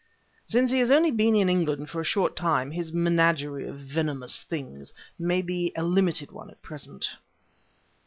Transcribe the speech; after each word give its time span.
"Since 0.47 0.71
he 0.71 0.79
has 0.79 0.89
only 0.89 1.11
been 1.11 1.35
in 1.35 1.47
England 1.47 1.91
for 1.91 2.01
a 2.01 2.03
short 2.03 2.35
time, 2.35 2.71
his 2.71 2.91
menagerie 2.91 3.67
of 3.67 3.77
venomous 3.77 4.41
things 4.41 4.93
may 5.19 5.43
be 5.43 5.71
a 5.75 5.83
limited 5.83 6.31
one 6.31 6.49
at 6.49 6.59
present." 6.63 7.07